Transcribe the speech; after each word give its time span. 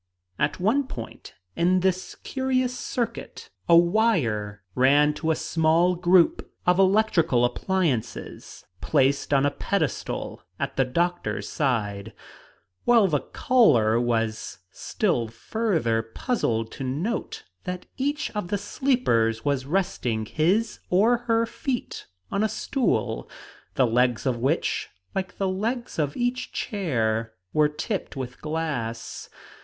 At 0.39 0.59
one 0.59 0.87
point 0.87 1.35
in 1.55 1.81
this 1.81 2.15
curious 2.23 2.75
circuit, 2.75 3.51
a 3.69 3.77
wire 3.77 4.63
ran 4.73 5.13
to 5.13 5.29
a 5.29 5.35
small 5.35 5.93
group 5.93 6.51
of 6.65 6.79
electrical 6.79 7.45
appliances 7.45 8.65
placed 8.81 9.31
on 9.31 9.45
a 9.45 9.51
pedestal 9.51 10.41
at 10.59 10.75
the 10.75 10.85
doctor's 10.85 11.47
side; 11.47 12.13
while 12.83 13.05
the 13.07 13.19
caller 13.19 13.99
was 13.99 14.57
still 14.71 15.27
further 15.27 16.01
puzzled 16.01 16.71
to 16.71 16.83
note 16.83 17.43
that 17.65 17.85
each 17.95 18.31
of 18.31 18.47
the 18.47 18.57
sleepers 18.57 19.45
was 19.45 19.67
resting 19.67 20.25
his 20.25 20.79
or 20.89 21.17
her 21.27 21.45
feet 21.45 22.07
on 22.31 22.43
a 22.43 22.49
stool, 22.49 23.29
the 23.75 23.85
legs 23.85 24.25
of 24.25 24.37
which, 24.39 24.89
like 25.13 25.37
the 25.37 25.47
legs 25.47 25.99
of 25.99 26.17
each 26.17 26.51
chair, 26.51 27.33
were 27.53 27.69
tipped 27.69 28.15
with 28.15 28.41
glass. 28.41 29.29